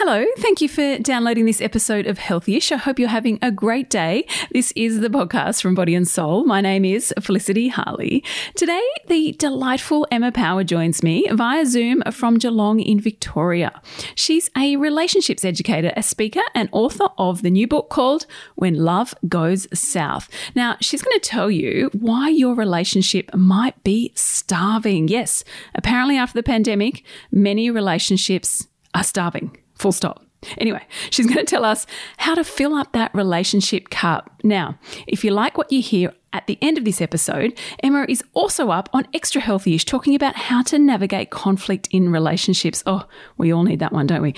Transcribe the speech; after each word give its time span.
Hello, 0.00 0.24
thank 0.36 0.60
you 0.60 0.68
for 0.68 0.96
downloading 0.98 1.44
this 1.44 1.60
episode 1.60 2.06
of 2.06 2.20
Healthyish. 2.20 2.70
I 2.70 2.76
hope 2.76 3.00
you're 3.00 3.08
having 3.08 3.36
a 3.42 3.50
great 3.50 3.90
day. 3.90 4.28
This 4.52 4.72
is 4.76 5.00
the 5.00 5.08
podcast 5.08 5.60
from 5.60 5.74
Body 5.74 5.92
and 5.96 6.06
Soul. 6.06 6.44
My 6.44 6.60
name 6.60 6.84
is 6.84 7.12
Felicity 7.20 7.66
Harley. 7.66 8.22
Today, 8.54 8.80
the 9.08 9.32
delightful 9.32 10.06
Emma 10.12 10.30
Power 10.30 10.62
joins 10.62 11.02
me 11.02 11.26
via 11.32 11.66
Zoom 11.66 12.04
from 12.12 12.38
Geelong 12.38 12.78
in 12.78 13.00
Victoria. 13.00 13.82
She's 14.14 14.48
a 14.56 14.76
relationships 14.76 15.44
educator, 15.44 15.92
a 15.96 16.04
speaker, 16.04 16.42
and 16.54 16.68
author 16.70 17.08
of 17.18 17.42
the 17.42 17.50
new 17.50 17.66
book 17.66 17.90
called 17.90 18.24
When 18.54 18.74
Love 18.74 19.16
Goes 19.26 19.66
South. 19.76 20.28
Now, 20.54 20.76
she's 20.80 21.02
going 21.02 21.18
to 21.18 21.28
tell 21.28 21.50
you 21.50 21.90
why 21.92 22.28
your 22.28 22.54
relationship 22.54 23.34
might 23.34 23.82
be 23.82 24.12
starving. 24.14 25.08
Yes, 25.08 25.42
apparently, 25.74 26.16
after 26.16 26.38
the 26.38 26.44
pandemic, 26.44 27.02
many 27.32 27.68
relationships 27.68 28.68
are 28.94 29.02
starving. 29.02 29.56
Full 29.78 29.92
stop. 29.92 30.24
Anyway, 30.56 30.84
she's 31.10 31.26
going 31.26 31.38
to 31.38 31.44
tell 31.44 31.64
us 31.64 31.86
how 32.16 32.34
to 32.34 32.44
fill 32.44 32.74
up 32.74 32.92
that 32.92 33.12
relationship 33.14 33.90
cup. 33.90 34.30
Now, 34.44 34.78
if 35.06 35.24
you 35.24 35.32
like 35.32 35.58
what 35.58 35.72
you 35.72 35.82
hear 35.82 36.12
at 36.32 36.46
the 36.46 36.58
end 36.62 36.78
of 36.78 36.84
this 36.84 37.00
episode, 37.00 37.58
Emma 37.82 38.06
is 38.08 38.22
also 38.34 38.70
up 38.70 38.88
on 38.92 39.08
Extra 39.12 39.42
Healthyish 39.42 39.84
talking 39.84 40.14
about 40.14 40.36
how 40.36 40.62
to 40.62 40.78
navigate 40.78 41.30
conflict 41.30 41.88
in 41.90 42.12
relationships. 42.12 42.84
Oh, 42.86 43.04
we 43.36 43.52
all 43.52 43.64
need 43.64 43.80
that 43.80 43.92
one, 43.92 44.06
don't 44.06 44.22
we? 44.22 44.34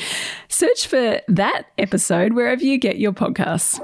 Search 0.48 0.86
for 0.86 1.20
that 1.28 1.66
episode 1.76 2.32
wherever 2.32 2.64
you 2.64 2.78
get 2.78 2.98
your 2.98 3.12
podcasts. 3.12 3.78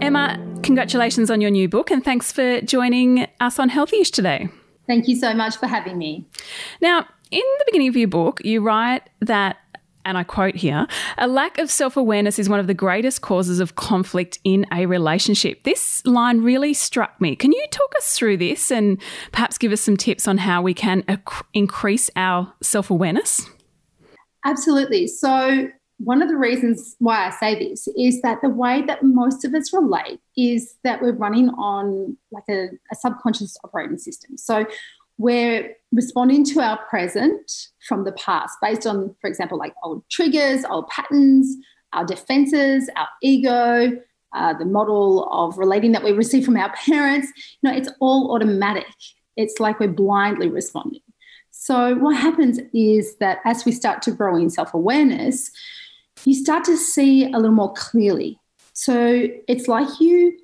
Emma, 0.00 0.38
congratulations 0.62 1.30
on 1.30 1.42
your 1.42 1.50
new 1.50 1.68
book 1.68 1.90
and 1.90 2.02
thanks 2.02 2.32
for 2.32 2.62
joining 2.62 3.26
us 3.38 3.58
on 3.58 3.68
Healthyish 3.68 4.10
today. 4.10 4.48
Thank 4.86 5.08
you 5.08 5.14
so 5.14 5.34
much 5.34 5.56
for 5.56 5.66
having 5.66 5.98
me. 5.98 6.26
Now, 6.80 7.06
in 7.30 7.42
the 7.58 7.64
beginning 7.66 7.88
of 7.88 7.96
your 7.96 8.08
book, 8.08 8.40
you 8.42 8.62
write 8.62 9.02
that, 9.20 9.58
and 10.06 10.16
I 10.16 10.24
quote 10.24 10.56
here, 10.56 10.86
a 11.18 11.28
lack 11.28 11.58
of 11.58 11.70
self 11.70 11.98
awareness 11.98 12.38
is 12.38 12.48
one 12.48 12.58
of 12.58 12.66
the 12.66 12.74
greatest 12.74 13.20
causes 13.20 13.60
of 13.60 13.76
conflict 13.76 14.38
in 14.42 14.66
a 14.72 14.86
relationship. 14.86 15.64
This 15.64 16.04
line 16.06 16.40
really 16.40 16.72
struck 16.72 17.20
me. 17.20 17.36
Can 17.36 17.52
you 17.52 17.64
talk 17.70 17.92
us 17.98 18.16
through 18.16 18.38
this 18.38 18.72
and 18.72 19.00
perhaps 19.32 19.58
give 19.58 19.70
us 19.70 19.82
some 19.82 19.98
tips 19.98 20.26
on 20.26 20.38
how 20.38 20.62
we 20.62 20.72
can 20.72 21.04
ac- 21.08 21.44
increase 21.52 22.10
our 22.16 22.52
self 22.62 22.90
awareness? 22.90 23.46
Absolutely. 24.46 25.06
So, 25.06 25.68
one 26.02 26.22
of 26.22 26.28
the 26.28 26.36
reasons 26.36 26.96
why 26.98 27.26
I 27.26 27.30
say 27.30 27.68
this 27.68 27.86
is 27.96 28.22
that 28.22 28.40
the 28.42 28.48
way 28.48 28.82
that 28.86 29.02
most 29.02 29.44
of 29.44 29.54
us 29.54 29.72
relate 29.72 30.20
is 30.36 30.76
that 30.82 31.02
we're 31.02 31.12
running 31.12 31.50
on 31.50 32.16
like 32.30 32.44
a, 32.48 32.68
a, 32.90 32.94
subconscious 32.94 33.56
operating 33.64 33.98
system. 33.98 34.38
So 34.38 34.64
we're 35.18 35.76
responding 35.92 36.44
to 36.46 36.60
our 36.60 36.78
present 36.88 37.52
from 37.86 38.04
the 38.04 38.12
past 38.12 38.56
based 38.62 38.86
on, 38.86 39.14
for 39.20 39.28
example, 39.28 39.58
like 39.58 39.74
old 39.84 40.02
triggers, 40.10 40.64
old 40.64 40.88
patterns, 40.88 41.54
our 41.92 42.06
defenses, 42.06 42.88
our 42.96 43.08
ego, 43.22 43.92
uh, 44.34 44.54
the 44.54 44.64
model 44.64 45.28
of 45.30 45.58
relating 45.58 45.92
that 45.92 46.02
we 46.02 46.12
receive 46.12 46.46
from 46.46 46.56
our 46.56 46.72
parents. 46.72 47.28
You 47.60 47.70
know, 47.70 47.76
it's 47.76 47.90
all 48.00 48.34
automatic. 48.34 48.86
It's 49.36 49.60
like 49.60 49.80
we're 49.80 49.88
blindly 49.88 50.48
responding. 50.48 51.00
So, 51.50 51.94
what 51.96 52.16
happens 52.16 52.58
is 52.72 53.16
that 53.16 53.40
as 53.44 53.66
we 53.66 53.72
start 53.72 54.00
to 54.02 54.12
grow 54.12 54.36
in 54.36 54.48
self 54.48 54.72
awareness, 54.72 55.50
you 56.24 56.34
start 56.34 56.64
to 56.64 56.76
see 56.76 57.24
a 57.32 57.36
little 57.36 57.54
more 57.54 57.72
clearly. 57.74 58.38
So 58.72 59.26
it's 59.48 59.68
like 59.68 60.00
you 60.00 60.36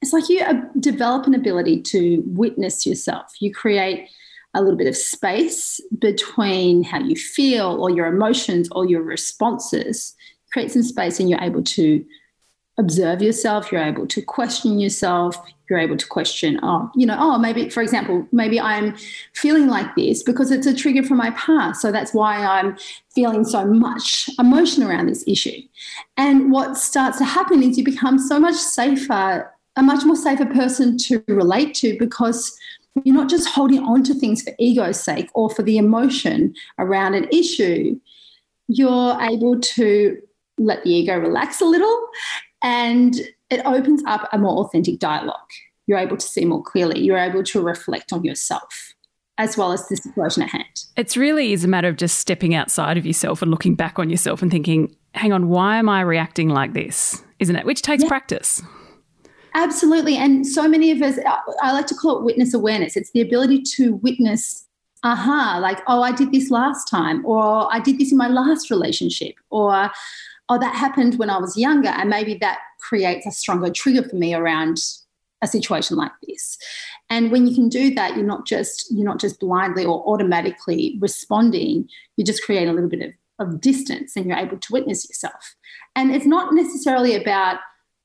it's 0.00 0.12
like 0.12 0.28
you 0.28 0.40
develop 0.80 1.26
an 1.28 1.34
ability 1.34 1.80
to 1.80 2.24
witness 2.26 2.84
yourself. 2.84 3.32
You 3.40 3.54
create 3.54 4.08
a 4.54 4.60
little 4.60 4.76
bit 4.76 4.88
of 4.88 4.96
space 4.96 5.80
between 5.98 6.82
how 6.82 6.98
you 6.98 7.14
feel 7.14 7.80
or 7.80 7.88
your 7.88 8.06
emotions 8.06 8.68
or 8.72 8.84
your 8.84 9.02
responses. 9.02 10.14
Create 10.52 10.72
some 10.72 10.82
space 10.82 11.20
and 11.20 11.30
you're 11.30 11.40
able 11.40 11.62
to 11.62 12.04
observe 12.78 13.22
yourself, 13.22 13.70
you're 13.70 13.82
able 13.82 14.06
to 14.08 14.22
question 14.22 14.80
yourself, 14.80 15.36
you're 15.72 15.80
able 15.80 15.96
to 15.96 16.06
question, 16.06 16.60
oh, 16.62 16.90
you 16.94 17.06
know, 17.06 17.16
oh, 17.18 17.38
maybe, 17.38 17.70
for 17.70 17.82
example, 17.82 18.28
maybe 18.30 18.60
I'm 18.60 18.94
feeling 19.32 19.68
like 19.68 19.96
this 19.96 20.22
because 20.22 20.50
it's 20.50 20.66
a 20.66 20.76
trigger 20.76 21.02
from 21.02 21.16
my 21.16 21.30
past. 21.30 21.80
So 21.80 21.90
that's 21.90 22.12
why 22.12 22.44
I'm 22.44 22.76
feeling 23.14 23.42
so 23.42 23.64
much 23.64 24.28
emotion 24.38 24.82
around 24.82 25.06
this 25.06 25.24
issue. 25.26 25.62
And 26.18 26.52
what 26.52 26.76
starts 26.76 27.16
to 27.18 27.24
happen 27.24 27.62
is 27.62 27.78
you 27.78 27.84
become 27.84 28.18
so 28.18 28.38
much 28.38 28.54
safer, 28.54 29.50
a 29.76 29.82
much 29.82 30.04
more 30.04 30.14
safer 30.14 30.44
person 30.44 30.98
to 30.98 31.24
relate 31.26 31.72
to 31.76 31.96
because 31.98 32.54
you're 33.02 33.16
not 33.16 33.30
just 33.30 33.48
holding 33.48 33.82
on 33.82 34.02
to 34.02 34.12
things 34.12 34.42
for 34.42 34.52
ego's 34.58 35.00
sake 35.00 35.30
or 35.32 35.48
for 35.48 35.62
the 35.62 35.78
emotion 35.78 36.54
around 36.78 37.14
an 37.14 37.28
issue. 37.32 37.98
You're 38.68 39.18
able 39.22 39.58
to 39.58 40.18
let 40.58 40.84
the 40.84 40.90
ego 40.90 41.16
relax 41.18 41.62
a 41.62 41.64
little 41.64 42.08
and 42.62 43.16
it 43.52 43.64
opens 43.64 44.02
up 44.06 44.28
a 44.32 44.38
more 44.38 44.64
authentic 44.64 44.98
dialogue. 44.98 45.36
You're 45.86 45.98
able 45.98 46.16
to 46.16 46.26
see 46.26 46.44
more 46.44 46.62
clearly. 46.62 47.00
You're 47.00 47.18
able 47.18 47.42
to 47.44 47.60
reflect 47.60 48.12
on 48.12 48.24
yourself 48.24 48.94
as 49.38 49.56
well 49.56 49.72
as 49.72 49.88
the 49.88 49.96
situation 49.96 50.42
at 50.42 50.50
hand. 50.50 50.84
It's 50.96 51.16
really 51.16 51.52
is 51.52 51.64
a 51.64 51.68
matter 51.68 51.88
of 51.88 51.96
just 51.96 52.18
stepping 52.18 52.54
outside 52.54 52.96
of 52.98 53.06
yourself 53.06 53.42
and 53.42 53.50
looking 53.50 53.74
back 53.74 53.98
on 53.98 54.10
yourself 54.10 54.42
and 54.42 54.50
thinking, 54.50 54.94
hang 55.14 55.32
on, 55.32 55.48
why 55.48 55.76
am 55.76 55.88
I 55.88 56.02
reacting 56.02 56.48
like 56.48 56.74
this? 56.74 57.22
Isn't 57.38 57.56
it? 57.56 57.66
Which 57.66 57.82
takes 57.82 58.02
yeah. 58.02 58.08
practice. 58.08 58.62
Absolutely. 59.54 60.16
And 60.16 60.46
so 60.46 60.68
many 60.68 60.90
of 60.90 61.02
us, 61.02 61.18
I 61.60 61.72
like 61.72 61.86
to 61.88 61.94
call 61.94 62.18
it 62.18 62.24
witness 62.24 62.54
awareness. 62.54 62.96
It's 62.96 63.10
the 63.10 63.20
ability 63.20 63.62
to 63.76 63.96
witness, 63.96 64.66
aha, 65.02 65.58
like, 65.60 65.80
oh, 65.88 66.02
I 66.02 66.12
did 66.12 66.32
this 66.32 66.50
last 66.50 66.88
time, 66.88 67.24
or 67.26 67.72
I 67.72 67.80
did 67.80 67.98
this 67.98 68.12
in 68.12 68.18
my 68.18 68.28
last 68.28 68.70
relationship, 68.70 69.34
or 69.50 69.90
oh, 70.48 70.58
that 70.58 70.74
happened 70.74 71.18
when 71.18 71.30
I 71.30 71.38
was 71.38 71.56
younger, 71.56 71.88
and 71.88 72.08
maybe 72.08 72.34
that 72.36 72.58
creates 72.82 73.26
a 73.26 73.30
stronger 73.30 73.70
trigger 73.70 74.02
for 74.02 74.16
me 74.16 74.34
around 74.34 74.78
a 75.42 75.46
situation 75.46 75.96
like 75.96 76.12
this. 76.26 76.56
And 77.10 77.32
when 77.32 77.46
you 77.46 77.54
can 77.54 77.68
do 77.68 77.94
that, 77.94 78.16
you're 78.16 78.26
not 78.26 78.46
just 78.46 78.86
you're 78.90 79.04
not 79.04 79.20
just 79.20 79.40
blindly 79.40 79.84
or 79.84 80.06
automatically 80.06 80.96
responding. 81.00 81.88
You 82.16 82.24
just 82.24 82.44
create 82.44 82.68
a 82.68 82.72
little 82.72 82.88
bit 82.88 83.14
of, 83.38 83.48
of 83.48 83.60
distance, 83.60 84.16
and 84.16 84.26
you're 84.26 84.38
able 84.38 84.58
to 84.58 84.72
witness 84.72 85.08
yourself. 85.08 85.56
And 85.96 86.14
it's 86.14 86.26
not 86.26 86.54
necessarily 86.54 87.14
about 87.14 87.58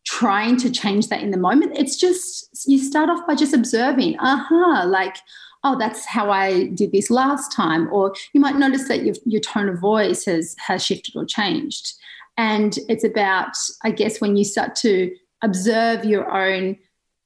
trying 0.05 0.57
to 0.57 0.71
change 0.71 1.09
that 1.09 1.21
in 1.21 1.31
the 1.31 1.38
moment. 1.38 1.77
It's 1.77 1.97
just 1.97 2.49
you 2.67 2.79
start 2.79 3.09
off 3.09 3.27
by 3.27 3.35
just 3.35 3.53
observing. 3.53 4.17
Aha, 4.19 4.33
uh-huh, 4.33 4.88
like 4.88 5.17
oh, 5.63 5.77
that's 5.77 6.05
how 6.05 6.31
I 6.31 6.67
did 6.67 6.91
this 6.91 7.09
last 7.09 7.51
time. 7.51 7.91
Or 7.91 8.13
you 8.33 8.39
might 8.39 8.55
notice 8.55 8.88
that 8.88 9.03
your, 9.03 9.15
your 9.25 9.41
tone 9.41 9.69
of 9.69 9.79
voice 9.79 10.25
has 10.25 10.55
has 10.59 10.83
shifted 10.83 11.15
or 11.15 11.25
changed. 11.25 11.94
And 12.38 12.78
it's 12.88 13.03
about, 13.03 13.58
I 13.84 13.92
guess, 13.92 14.22
when 14.22 14.38
you 14.38 14.44
start 14.44 14.75
to 14.78 15.12
observe 15.44 16.06
your 16.06 16.31
own 16.31 16.78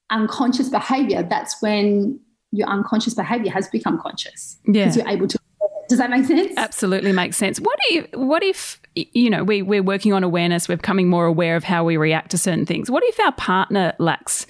unconscious 0.10 0.70
behavior, 0.70 1.24
that's 1.24 1.62
when 1.62 2.20
your 2.52 2.68
unconscious 2.68 3.14
behavior 3.14 3.52
has 3.52 3.68
become 3.70 4.00
conscious. 4.00 4.58
Yeah. 4.66 4.86
Because 4.86 4.98
you're 4.98 5.10
able 5.10 5.28
to. 5.28 5.38
Does 5.90 5.98
that 5.98 6.10
make 6.10 6.26
sense? 6.26 6.54
Absolutely 6.56 7.12
makes 7.12 7.36
sense. 7.36 7.60
What 7.60 7.78
if, 7.90 8.08
what 8.14 8.44
if 8.44 8.82
you 8.96 9.30
know, 9.30 9.44
we, 9.44 9.62
we're 9.62 9.84
working 9.84 10.12
on 10.12 10.24
awareness, 10.24 10.68
we're 10.68 10.76
becoming 10.76 11.10
more 11.10 11.26
aware 11.26 11.56
of 11.56 11.64
how 11.64 11.84
we 11.84 11.96
react 11.96 12.32
to 12.32 12.38
certain 12.38 12.66
things. 12.66 12.92
What 12.92 13.04
if 13.06 13.20
our 13.22 13.32
partner 13.32 13.94
lacks 14.00 14.46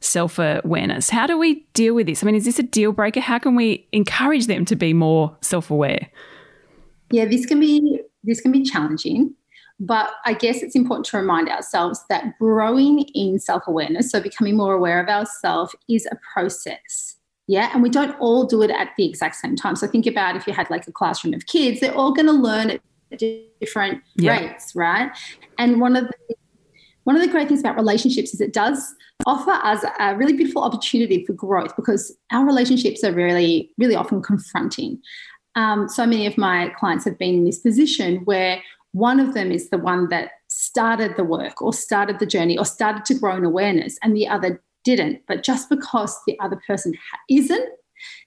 self 0.00 0.38
awareness? 0.38 1.10
How 1.10 1.26
do 1.26 1.38
we 1.38 1.66
deal 1.74 1.94
with 1.94 2.06
this? 2.06 2.22
I 2.22 2.26
mean, 2.26 2.34
is 2.34 2.44
this 2.44 2.58
a 2.58 2.64
deal 2.64 2.92
breaker? 2.92 3.20
How 3.20 3.38
can 3.38 3.54
we 3.54 3.86
encourage 3.92 4.46
them 4.46 4.64
to 4.66 4.76
be 4.76 4.92
more 4.92 5.36
self 5.40 5.70
aware? 5.70 6.08
Yeah, 7.10 7.26
this 7.26 7.46
can 7.46 7.60
be 7.60 8.00
this 8.24 8.40
can 8.40 8.50
be 8.50 8.62
challenging. 8.62 9.34
But 9.80 10.12
I 10.24 10.34
guess 10.34 10.62
it's 10.62 10.76
important 10.76 11.06
to 11.06 11.16
remind 11.16 11.48
ourselves 11.48 12.00
that 12.08 12.38
growing 12.38 13.00
in 13.14 13.38
self 13.38 13.66
awareness, 13.66 14.10
so 14.10 14.20
becoming 14.20 14.56
more 14.56 14.74
aware 14.74 15.02
of 15.02 15.08
ourselves, 15.08 15.74
is 15.88 16.06
a 16.06 16.16
process. 16.32 17.16
Yeah. 17.46 17.70
And 17.74 17.82
we 17.82 17.90
don't 17.90 18.16
all 18.20 18.44
do 18.44 18.62
it 18.62 18.70
at 18.70 18.90
the 18.96 19.04
exact 19.04 19.36
same 19.36 19.56
time. 19.56 19.76
So 19.76 19.86
think 19.86 20.06
about 20.06 20.36
if 20.36 20.46
you 20.46 20.52
had 20.52 20.70
like 20.70 20.86
a 20.88 20.92
classroom 20.92 21.34
of 21.34 21.46
kids, 21.46 21.80
they're 21.80 21.94
all 21.94 22.12
going 22.12 22.26
to 22.26 22.32
learn 22.32 22.70
at 22.70 22.80
different 23.60 24.02
yeah. 24.16 24.38
rates, 24.38 24.74
right? 24.74 25.10
And 25.58 25.80
one 25.80 25.96
of 25.96 26.06
the 26.06 26.34
one 27.04 27.16
of 27.16 27.22
the 27.22 27.28
great 27.28 27.48
things 27.48 27.60
about 27.60 27.76
relationships 27.76 28.32
is 28.32 28.40
it 28.40 28.54
does 28.54 28.94
offer 29.26 29.50
us 29.50 29.84
a 29.98 30.16
really 30.16 30.32
beautiful 30.32 30.62
opportunity 30.62 31.24
for 31.24 31.34
growth 31.34 31.76
because 31.76 32.16
our 32.32 32.44
relationships 32.44 33.04
are 33.04 33.12
really, 33.12 33.70
really 33.78 33.94
often 33.94 34.22
confronting. 34.22 35.00
Um, 35.54 35.88
so 35.88 36.06
many 36.06 36.26
of 36.26 36.36
my 36.36 36.70
clients 36.78 37.04
have 37.04 37.18
been 37.18 37.34
in 37.34 37.44
this 37.44 37.58
position 37.58 38.22
where 38.24 38.60
one 38.94 39.18
of 39.18 39.34
them 39.34 39.50
is 39.50 39.70
the 39.70 39.78
one 39.78 40.08
that 40.08 40.30
started 40.46 41.16
the 41.16 41.24
work 41.24 41.60
or 41.60 41.72
started 41.72 42.20
the 42.20 42.26
journey 42.26 42.56
or 42.56 42.64
started 42.64 43.04
to 43.06 43.14
grow 43.14 43.36
in 43.36 43.44
awareness, 43.44 43.98
and 44.02 44.16
the 44.16 44.28
other 44.28 44.62
didn't. 44.84 45.20
But 45.26 45.42
just 45.42 45.68
because 45.68 46.16
the 46.26 46.38
other 46.38 46.60
person 46.66 46.94
isn't 47.28 47.68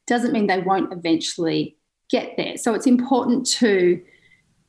doesn't 0.07 0.33
mean 0.33 0.47
they 0.47 0.59
won't 0.59 0.91
eventually 0.91 1.77
get 2.09 2.35
there. 2.35 2.57
So 2.57 2.73
it's 2.73 2.85
important 2.85 3.45
to 3.59 4.01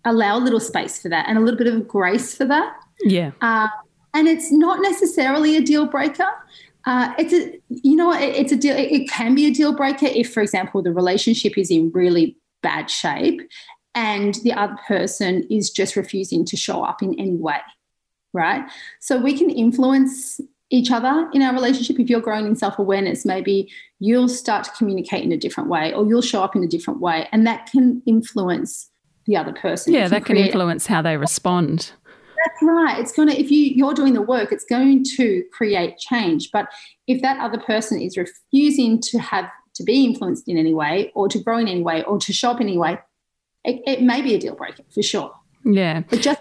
allow 0.05 0.39
a 0.39 0.43
little 0.43 0.61
space 0.61 1.03
for 1.03 1.09
that 1.09 1.29
and 1.29 1.37
a 1.37 1.41
little 1.41 1.59
bit 1.59 1.67
of 1.67 1.89
grace 1.89 2.35
for 2.35 2.45
that. 2.45 2.77
Yeah. 3.03 3.33
Uh, 3.41 3.69
and 4.15 4.29
it's 4.29 4.53
not 4.53 4.81
necessarily 4.81 5.56
a 5.56 5.61
deal 5.61 5.87
breaker. 5.87 6.29
Uh, 6.87 7.12
it's 7.19 7.33
a, 7.33 7.59
you 7.69 7.97
know, 7.97 8.12
it, 8.12 8.37
it's 8.37 8.53
a 8.53 8.56
deal. 8.56 8.77
It, 8.77 8.93
it 8.93 9.11
can 9.11 9.35
be 9.35 9.47
a 9.47 9.50
deal 9.50 9.75
breaker 9.75 10.06
if, 10.06 10.33
for 10.33 10.43
example, 10.43 10.83
the 10.83 10.93
relationship 10.93 11.59
is 11.59 11.71
in 11.71 11.91
really 11.93 12.37
bad 12.62 12.91
shape, 12.91 13.41
and 13.99 14.37
the 14.45 14.53
other 14.53 14.77
person 14.87 15.45
is 15.50 15.71
just 15.71 15.97
refusing 15.97 16.45
to 16.45 16.56
show 16.56 16.85
up 16.85 17.03
in 17.03 17.19
any 17.19 17.35
way, 17.35 17.59
right? 18.33 18.62
So 19.00 19.21
we 19.21 19.37
can 19.37 19.50
influence 19.50 20.41
each 20.71 20.93
other 20.93 21.29
in 21.33 21.43
our 21.43 21.53
relationship. 21.53 21.99
If 21.99 22.09
you're 22.09 22.21
growing 22.21 22.47
in 22.47 22.55
self 22.55 22.79
awareness, 22.79 23.25
maybe 23.25 23.69
you'll 23.99 24.29
start 24.29 24.65
to 24.65 24.71
communicate 24.79 25.25
in 25.25 25.33
a 25.33 25.37
different 25.37 25.69
way, 25.69 25.93
or 25.93 26.06
you'll 26.06 26.23
show 26.23 26.45
up 26.45 26.55
in 26.55 26.62
a 26.62 26.69
different 26.69 27.00
way, 27.00 27.29
and 27.33 27.45
that 27.49 27.67
can 27.73 28.00
influence 28.06 28.89
the 29.27 29.37
other 29.37 29.53
person. 29.53 29.93
Yeah, 29.93 30.06
that 30.06 30.25
can 30.25 30.37
influence 30.37 30.87
how 30.87 31.03
they 31.03 31.17
respond. 31.17 31.91
That's 32.05 32.62
right. 32.62 33.00
It's 33.00 33.11
going 33.11 33.29
to, 33.29 33.39
if 33.39 33.50
you, 33.50 33.65
you're 33.75 33.95
doing 33.95 34.15
the 34.15 34.23
work, 34.23 34.53
it's 34.53 34.65
going 34.65 35.03
to 35.17 35.43
create 35.53 35.99
change. 35.99 36.50
But 36.53 36.69
if 37.09 37.21
that 37.23 37.41
other 37.41 37.59
person 37.59 38.00
is 38.00 38.17
refusing 38.17 39.00
to 39.03 39.19
have 39.19 39.50
to 39.75 39.83
be 39.83 40.05
influenced 40.05 40.49
in 40.49 40.56
any 40.56 40.73
way 40.73 41.11
or 41.17 41.29
to 41.29 41.39
grow 41.43 41.59
in 41.59 41.67
any 41.67 41.83
way 41.83 42.05
or 42.05 42.19
to 42.19 42.33
shop 42.33 42.61
in 42.61 42.69
any 42.69 42.79
way, 42.79 42.99
it, 43.69 43.82
it 43.87 44.03
may 44.03 44.23
be 44.23 44.35
a 44.35 44.38
deal 44.38 44.55
breaker 44.55 44.82
for 44.93 45.03
sure. 45.03 45.32
Yeah. 45.65 46.03
But 46.09 46.20
just, 46.20 46.41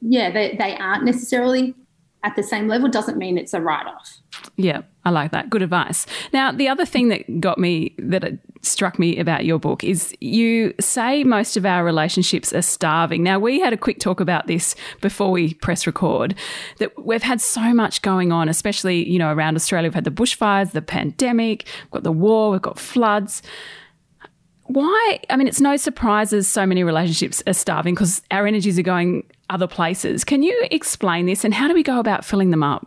yeah, 0.00 0.30
they, 0.30 0.56
they 0.56 0.76
aren't 0.76 1.04
necessarily 1.04 1.74
at 2.22 2.36
the 2.36 2.42
same 2.42 2.68
level 2.68 2.88
doesn't 2.88 3.18
mean 3.18 3.36
it's 3.36 3.52
a 3.52 3.60
write 3.60 3.86
off. 3.86 4.18
Yeah, 4.56 4.82
I 5.04 5.10
like 5.10 5.30
that. 5.32 5.50
Good 5.50 5.62
advice. 5.62 6.06
Now, 6.32 6.52
the 6.52 6.68
other 6.68 6.86
thing 6.86 7.08
that 7.08 7.40
got 7.40 7.58
me, 7.58 7.94
that 7.98 8.38
struck 8.62 8.98
me 8.98 9.18
about 9.18 9.44
your 9.44 9.58
book 9.58 9.84
is 9.84 10.14
you 10.20 10.72
say 10.80 11.22
most 11.22 11.56
of 11.58 11.66
our 11.66 11.84
relationships 11.84 12.52
are 12.54 12.62
starving. 12.62 13.22
Now, 13.22 13.38
we 13.38 13.60
had 13.60 13.74
a 13.74 13.76
quick 13.76 14.00
talk 14.00 14.20
about 14.20 14.46
this 14.46 14.74
before 15.02 15.30
we 15.30 15.52
press 15.54 15.86
record 15.86 16.34
that 16.78 16.92
we've 17.04 17.22
had 17.22 17.42
so 17.42 17.74
much 17.74 18.00
going 18.00 18.32
on, 18.32 18.48
especially, 18.48 19.06
you 19.06 19.18
know, 19.18 19.32
around 19.32 19.56
Australia. 19.56 19.88
We've 19.88 19.94
had 19.94 20.04
the 20.04 20.10
bushfires, 20.10 20.72
the 20.72 20.82
pandemic, 20.82 21.66
we've 21.82 21.90
got 21.90 22.04
the 22.04 22.12
war, 22.12 22.52
we've 22.52 22.62
got 22.62 22.78
floods 22.78 23.42
why? 24.66 25.20
I 25.30 25.36
mean, 25.36 25.46
it's 25.46 25.60
no 25.60 25.76
surprises 25.76 26.48
so 26.48 26.64
many 26.64 26.84
relationships 26.84 27.42
are 27.46 27.52
starving 27.52 27.94
because 27.94 28.22
our 28.30 28.46
energies 28.46 28.78
are 28.78 28.82
going 28.82 29.24
other 29.50 29.66
places. 29.66 30.24
Can 30.24 30.42
you 30.42 30.66
explain 30.70 31.26
this 31.26 31.44
and 31.44 31.52
how 31.52 31.68
do 31.68 31.74
we 31.74 31.82
go 31.82 31.98
about 32.00 32.24
filling 32.24 32.50
them 32.50 32.62
up? 32.62 32.86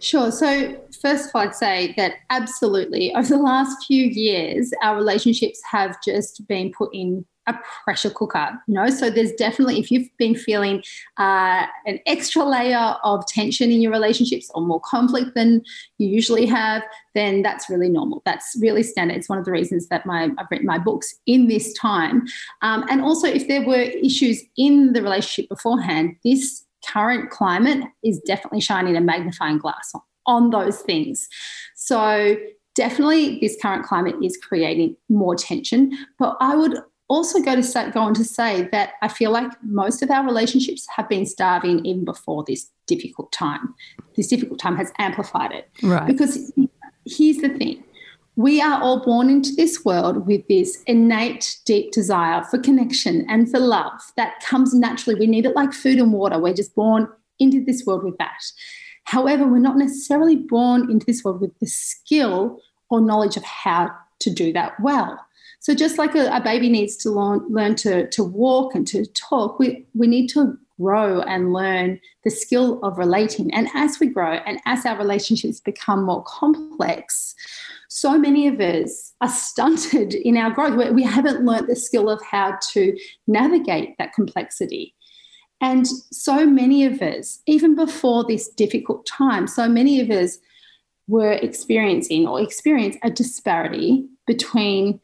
Sure. 0.00 0.32
So, 0.32 0.80
first 1.00 1.28
of 1.28 1.30
all, 1.34 1.42
I'd 1.42 1.54
say 1.54 1.92
that 1.96 2.14
absolutely, 2.30 3.14
over 3.14 3.28
the 3.28 3.36
last 3.36 3.86
few 3.86 4.06
years, 4.06 4.72
our 4.82 4.96
relationships 4.96 5.60
have 5.70 6.02
just 6.02 6.46
been 6.48 6.72
put 6.72 6.94
in 6.94 7.26
a 7.46 7.54
pressure 7.84 8.10
cooker, 8.10 8.58
you 8.66 8.74
know. 8.74 8.88
So 8.88 9.10
there's 9.10 9.32
definitely, 9.32 9.78
if 9.78 9.90
you've 9.90 10.08
been 10.18 10.34
feeling 10.34 10.82
uh, 11.18 11.66
an 11.86 11.98
extra 12.06 12.44
layer 12.44 12.96
of 13.02 13.26
tension 13.26 13.70
in 13.70 13.80
your 13.80 13.92
relationships 13.92 14.50
or 14.54 14.62
more 14.62 14.80
conflict 14.80 15.34
than 15.34 15.62
you 15.98 16.08
usually 16.08 16.46
have, 16.46 16.82
then 17.14 17.42
that's 17.42 17.68
really 17.68 17.88
normal. 17.88 18.22
That's 18.24 18.56
really 18.60 18.82
standard. 18.82 19.16
It's 19.16 19.28
one 19.28 19.38
of 19.38 19.44
the 19.44 19.52
reasons 19.52 19.88
that 19.88 20.06
my 20.06 20.30
I've 20.38 20.46
written 20.50 20.66
my 20.66 20.78
books 20.78 21.14
in 21.26 21.48
this 21.48 21.72
time. 21.74 22.26
Um, 22.62 22.84
and 22.88 23.02
also, 23.02 23.26
if 23.26 23.48
there 23.48 23.66
were 23.66 23.80
issues 23.80 24.42
in 24.56 24.92
the 24.92 25.02
relationship 25.02 25.48
beforehand, 25.48 26.16
this 26.24 26.64
current 26.86 27.30
climate 27.30 27.84
is 28.02 28.20
definitely 28.20 28.60
shining 28.60 28.96
a 28.96 29.00
magnifying 29.00 29.58
glass 29.58 29.92
on, 29.94 30.00
on 30.26 30.50
those 30.50 30.80
things. 30.80 31.28
So 31.74 32.36
definitely 32.74 33.38
this 33.40 33.56
current 33.60 33.84
climate 33.84 34.14
is 34.22 34.38
creating 34.40 34.96
more 35.08 35.34
tension 35.34 35.90
but 36.20 36.36
i 36.40 36.54
would 36.54 36.78
also 37.10 37.40
go 37.40 37.56
to 37.56 37.62
say, 37.62 37.90
go 37.90 38.00
on 38.00 38.14
to 38.14 38.24
say 38.24 38.68
that 38.70 38.92
I 39.02 39.08
feel 39.08 39.32
like 39.32 39.50
most 39.64 40.00
of 40.00 40.10
our 40.10 40.24
relationships 40.24 40.86
have 40.94 41.08
been 41.08 41.26
starving 41.26 41.84
even 41.84 42.04
before 42.04 42.44
this 42.46 42.70
difficult 42.86 43.32
time. 43.32 43.74
This 44.16 44.28
difficult 44.28 44.60
time 44.60 44.76
has 44.76 44.92
amplified 44.98 45.50
it. 45.50 45.68
Right. 45.82 46.06
Because 46.06 46.52
here's 47.04 47.38
the 47.38 47.48
thing. 47.48 47.82
We 48.40 48.62
are 48.62 48.80
all 48.80 49.04
born 49.04 49.28
into 49.28 49.54
this 49.54 49.84
world 49.84 50.26
with 50.26 50.48
this 50.48 50.82
innate, 50.86 51.58
deep 51.66 51.92
desire 51.92 52.42
for 52.44 52.58
connection 52.58 53.26
and 53.28 53.50
for 53.50 53.58
love 53.58 54.00
that 54.16 54.40
comes 54.40 54.72
naturally. 54.72 55.20
We 55.20 55.26
need 55.26 55.44
it 55.44 55.54
like 55.54 55.74
food 55.74 55.98
and 55.98 56.10
water. 56.10 56.38
We're 56.38 56.54
just 56.54 56.74
born 56.74 57.06
into 57.38 57.62
this 57.62 57.84
world 57.84 58.02
with 58.02 58.16
that. 58.16 58.40
However, 59.04 59.46
we're 59.46 59.58
not 59.58 59.76
necessarily 59.76 60.36
born 60.36 60.90
into 60.90 61.04
this 61.04 61.22
world 61.22 61.42
with 61.42 61.58
the 61.58 61.66
skill 61.66 62.58
or 62.88 63.02
knowledge 63.02 63.36
of 63.36 63.44
how 63.44 63.90
to 64.20 64.30
do 64.32 64.54
that 64.54 64.72
well. 64.80 65.20
So 65.58 65.74
just 65.74 65.98
like 65.98 66.14
a, 66.14 66.34
a 66.34 66.40
baby 66.40 66.70
needs 66.70 66.96
to 66.98 67.10
learn, 67.10 67.46
learn 67.50 67.74
to, 67.76 68.08
to 68.08 68.24
walk 68.24 68.74
and 68.74 68.86
to 68.86 69.04
talk, 69.04 69.58
we, 69.58 69.86
we 69.94 70.06
need 70.06 70.28
to 70.28 70.56
grow 70.80 71.20
and 71.20 71.52
learn 71.52 72.00
the 72.24 72.30
skill 72.30 72.82
of 72.82 72.96
relating. 72.96 73.52
And 73.52 73.68
as 73.74 74.00
we 74.00 74.06
grow 74.06 74.36
and 74.46 74.60
as 74.64 74.86
our 74.86 74.96
relationships 74.96 75.60
become 75.60 76.04
more 76.04 76.22
complex, 76.22 77.34
so 77.92 78.16
many 78.16 78.46
of 78.46 78.60
us 78.60 79.14
are 79.20 79.28
stunted 79.28 80.14
in 80.14 80.36
our 80.36 80.52
growth. 80.52 80.92
We 80.94 81.02
haven't 81.02 81.44
learned 81.44 81.66
the 81.66 81.74
skill 81.74 82.08
of 82.08 82.22
how 82.22 82.56
to 82.70 82.96
navigate 83.26 83.98
that 83.98 84.12
complexity. 84.12 84.94
And 85.60 85.88
so 86.12 86.46
many 86.46 86.84
of 86.84 87.02
us, 87.02 87.42
even 87.46 87.74
before 87.74 88.24
this 88.24 88.48
difficult 88.48 89.06
time, 89.06 89.48
so 89.48 89.68
many 89.68 90.00
of 90.00 90.08
us 90.08 90.38
were 91.08 91.32
experiencing 91.32 92.28
or 92.28 92.40
experience 92.40 92.96
a 93.02 93.10
disparity 93.10 94.06
between 94.24 95.00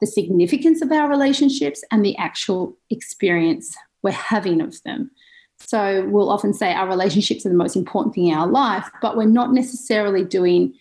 the 0.00 0.06
significance 0.06 0.80
of 0.80 0.90
our 0.90 1.10
relationships 1.10 1.84
and 1.90 2.02
the 2.02 2.16
actual 2.16 2.78
experience 2.88 3.76
we're 4.02 4.10
having 4.10 4.62
of 4.62 4.82
them. 4.84 5.10
So 5.58 6.08
we'll 6.08 6.30
often 6.30 6.54
say 6.54 6.72
our 6.72 6.88
relationships 6.88 7.44
are 7.44 7.50
the 7.50 7.54
most 7.54 7.76
important 7.76 8.14
thing 8.14 8.28
in 8.28 8.34
our 8.34 8.48
life, 8.48 8.88
but 9.02 9.18
we're 9.18 9.26
not 9.26 9.52
necessarily 9.52 10.24
doing 10.24 10.72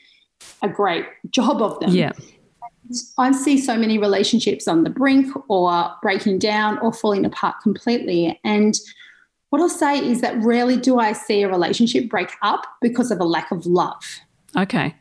a 0.62 0.70
great 0.70 1.06
job 1.30 1.62
of 1.62 1.80
them. 1.80 1.92
Yeah. 1.92 2.12
I 3.18 3.32
see 3.32 3.58
so 3.58 3.78
many 3.78 3.98
relationships 3.98 4.68
on 4.68 4.84
the 4.84 4.90
brink 4.90 5.34
or 5.50 5.96
breaking 6.02 6.40
down 6.40 6.78
or 6.80 6.92
falling 6.92 7.26
apart 7.26 7.56
completely. 7.62 8.40
And 8.44 8.76
what 9.50 9.62
I'll 9.62 9.70
say 9.70 9.98
is 9.98 10.22
that 10.22 10.42
rarely 10.44 10.78
do 10.78 11.00
I 11.00 11.14
see 11.14 11.42
a 11.44 11.50
relationship 11.50 12.10
break 12.10 12.32
up 12.42 12.66
because 12.82 13.12
of 13.12 13.20
a 13.20 13.26
lack 13.26 13.52
of 13.52 13.66
love. 13.66 14.04
Okay 14.58 14.96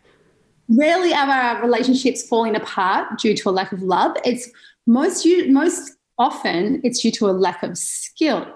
rarely 0.70 1.12
are 1.12 1.28
our 1.28 1.62
relationships 1.62 2.26
falling 2.26 2.54
apart 2.56 3.18
due 3.18 3.34
to 3.36 3.48
a 3.48 3.52
lack 3.52 3.72
of 3.72 3.82
love. 3.82 4.16
It's 4.24 4.48
most 4.86 5.26
most 5.48 5.96
often 6.18 6.80
it's 6.84 7.00
due 7.00 7.10
to 7.12 7.28
a 7.28 7.32
lack 7.32 7.62
of 7.62 7.76
skill. 7.76 8.46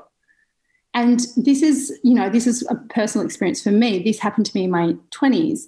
And 0.95 1.27
this 1.37 1.61
is, 1.61 1.99
you 2.05 2.15
know, 2.15 2.31
this 2.31 2.47
is 2.47 2.65
a 2.71 2.77
personal 2.89 3.27
experience 3.27 3.63
for 3.63 3.73
me. 3.73 4.03
This 4.03 4.21
happened 4.21 4.47
to 4.47 4.57
me 4.57 4.65
in 4.65 4.71
my 4.71 4.95
20s. 5.11 5.63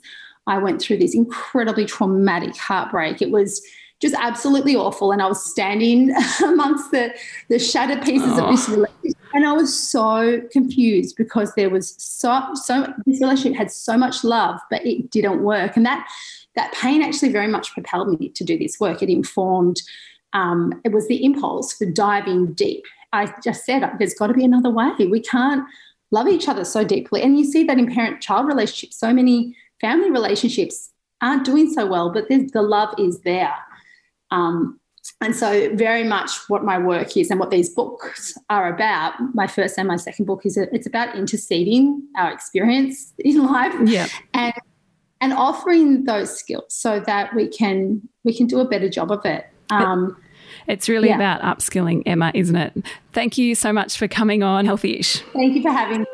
I 0.46 0.58
went 0.58 0.80
through 0.80 0.98
this 0.98 1.14
incredibly 1.14 1.84
traumatic 1.84 2.56
heartbreak. 2.56 3.20
It 3.20 3.30
was 3.30 3.62
just 4.00 4.14
absolutely 4.18 4.76
awful. 4.76 5.10
And 5.10 5.22
I 5.22 5.26
was 5.26 5.44
standing 5.44 6.14
amongst 6.44 6.90
the, 6.90 7.14
the 7.48 7.58
shattered 7.58 8.02
pieces 8.02 8.38
oh. 8.38 8.44
of 8.44 8.50
this 8.50 8.68
relationship. 8.68 9.16
And 9.32 9.46
I 9.46 9.52
was 9.52 9.76
so 9.76 10.40
confused 10.52 11.16
because 11.16 11.54
there 11.54 11.68
was 11.68 11.94
so, 11.98 12.42
so, 12.54 12.92
this 13.04 13.20
relationship 13.20 13.58
had 13.58 13.70
so 13.70 13.96
much 13.96 14.24
love, 14.24 14.60
but 14.70 14.86
it 14.86 15.10
didn't 15.10 15.42
work. 15.42 15.76
And 15.76 15.84
that 15.84 16.06
that 16.56 16.72
pain 16.72 17.02
actually 17.02 17.30
very 17.30 17.46
much 17.46 17.72
propelled 17.72 18.18
me 18.18 18.30
to 18.30 18.42
do 18.42 18.58
this 18.58 18.80
work. 18.80 19.02
It 19.02 19.10
informed, 19.10 19.82
um, 20.32 20.80
it 20.84 20.92
was 20.92 21.06
the 21.06 21.22
impulse 21.22 21.74
for 21.74 21.84
diving 21.84 22.54
deep. 22.54 22.84
I 23.12 23.32
just 23.44 23.64
said, 23.64 23.88
there's 23.98 24.14
got 24.14 24.28
to 24.28 24.34
be 24.34 24.44
another 24.44 24.70
way. 24.70 24.90
We 24.98 25.20
can't 25.20 25.62
love 26.10 26.28
each 26.28 26.48
other 26.48 26.64
so 26.64 26.82
deeply. 26.82 27.22
And 27.22 27.38
you 27.38 27.44
see 27.44 27.64
that 27.64 27.78
in 27.78 27.92
parent 27.92 28.22
child 28.22 28.46
relationships, 28.46 28.98
so 28.98 29.12
many 29.12 29.54
family 29.80 30.10
relationships 30.10 30.90
aren't 31.20 31.44
doing 31.44 31.72
so 31.72 31.86
well, 31.86 32.12
but 32.12 32.28
the 32.28 32.62
love 32.62 32.94
is 32.98 33.20
there. 33.20 33.54
Um, 34.30 34.80
and 35.20 35.36
so, 35.36 35.74
very 35.74 36.02
much 36.02 36.30
what 36.48 36.64
my 36.64 36.78
work 36.78 37.16
is 37.16 37.30
and 37.30 37.38
what 37.38 37.50
these 37.50 37.70
books 37.70 38.36
are 38.50 38.72
about, 38.72 39.14
my 39.34 39.46
first 39.46 39.78
and 39.78 39.86
my 39.86 39.96
second 39.96 40.24
book 40.24 40.44
is 40.44 40.56
a, 40.56 40.74
it's 40.74 40.86
about 40.86 41.14
interceding 41.16 42.02
our 42.16 42.32
experience 42.32 43.12
in 43.18 43.44
life. 43.44 43.74
Yeah. 43.84 44.08
And 44.34 44.52
and 45.20 45.32
offering 45.32 46.04
those 46.04 46.36
skills 46.36 46.64
so 46.68 47.00
that 47.00 47.34
we 47.34 47.48
can 47.48 48.06
we 48.24 48.36
can 48.36 48.46
do 48.46 48.60
a 48.60 48.68
better 48.68 48.88
job 48.88 49.10
of 49.10 49.24
it. 49.24 49.46
Um, 49.70 50.16
it's 50.68 50.88
really 50.88 51.08
yeah. 51.08 51.16
about 51.16 51.40
upskilling, 51.42 52.02
Emma, 52.06 52.32
isn't 52.34 52.56
it? 52.56 52.74
Thank 53.12 53.38
you 53.38 53.54
so 53.54 53.72
much 53.72 53.96
for 53.96 54.08
coming 54.08 54.42
on 54.42 54.66
Healthyish. 54.66 55.22
Thank 55.32 55.54
you 55.54 55.62
for 55.62 55.70
having 55.70 56.00
me. 56.00 56.06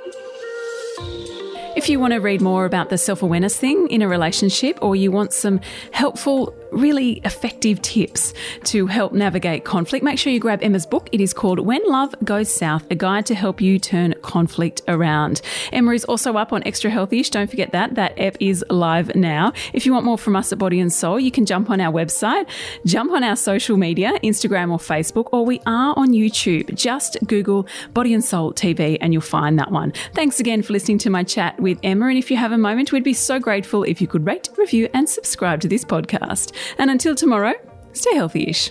If 1.74 1.88
you 1.88 1.98
want 1.98 2.12
to 2.12 2.20
read 2.20 2.42
more 2.42 2.66
about 2.66 2.90
the 2.90 2.98
self 2.98 3.22
awareness 3.22 3.56
thing 3.56 3.88
in 3.88 4.02
a 4.02 4.08
relationship 4.08 4.78
or 4.82 4.94
you 4.94 5.10
want 5.10 5.32
some 5.32 5.60
helpful 5.92 6.54
really 6.72 7.20
effective 7.24 7.80
tips 7.82 8.34
to 8.64 8.86
help 8.86 9.12
navigate 9.12 9.64
conflict. 9.64 10.04
Make 10.04 10.18
sure 10.18 10.32
you 10.32 10.40
grab 10.40 10.62
Emma's 10.62 10.86
book. 10.86 11.08
It 11.12 11.20
is 11.20 11.32
called 11.32 11.60
When 11.60 11.80
Love 11.86 12.14
Goes 12.24 12.52
South, 12.52 12.84
a 12.90 12.94
guide 12.94 13.26
to 13.26 13.34
help 13.34 13.60
you 13.60 13.78
turn 13.78 14.14
conflict 14.22 14.82
around. 14.88 15.42
Emma 15.72 15.92
is 15.92 16.04
also 16.04 16.34
up 16.34 16.52
on 16.52 16.62
Extra 16.64 16.90
Healthyish. 16.90 17.30
Don't 17.30 17.50
forget 17.50 17.72
that. 17.72 17.94
That 17.94 18.18
app 18.18 18.36
is 18.40 18.64
live 18.70 19.14
now. 19.14 19.52
If 19.72 19.86
you 19.86 19.92
want 19.92 20.04
more 20.04 20.18
from 20.18 20.36
us 20.36 20.52
at 20.52 20.58
Body 20.58 20.80
and 20.80 20.92
Soul, 20.92 21.20
you 21.20 21.30
can 21.30 21.46
jump 21.46 21.70
on 21.70 21.80
our 21.80 21.92
website, 21.92 22.46
jump 22.86 23.12
on 23.12 23.22
our 23.22 23.36
social 23.36 23.76
media, 23.76 24.12
Instagram 24.22 24.70
or 24.70 24.78
Facebook, 24.78 25.28
or 25.32 25.44
we 25.44 25.60
are 25.66 25.94
on 25.96 26.10
YouTube. 26.10 26.74
Just 26.74 27.16
Google 27.26 27.66
Body 27.92 28.14
and 28.14 28.24
Soul 28.24 28.52
TV 28.52 28.98
and 29.00 29.12
you'll 29.12 29.22
find 29.22 29.58
that 29.58 29.70
one. 29.70 29.92
Thanks 30.14 30.40
again 30.40 30.62
for 30.62 30.72
listening 30.72 30.98
to 30.98 31.10
my 31.10 31.22
chat 31.22 31.58
with 31.60 31.78
Emma. 31.82 32.06
And 32.06 32.18
if 32.18 32.30
you 32.30 32.36
have 32.36 32.52
a 32.52 32.58
moment, 32.58 32.92
we'd 32.92 33.04
be 33.04 33.14
so 33.14 33.38
grateful 33.38 33.82
if 33.82 34.00
you 34.00 34.06
could 34.06 34.26
rate, 34.26 34.48
review, 34.56 34.88
and 34.94 35.08
subscribe 35.08 35.60
to 35.60 35.68
this 35.68 35.84
podcast. 35.84 36.52
And 36.78 36.90
until 36.90 37.14
tomorrow, 37.14 37.54
stay 37.92 38.14
healthy 38.14 38.48
ish. 38.48 38.70